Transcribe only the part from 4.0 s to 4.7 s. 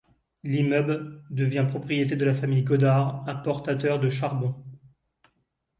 charbon.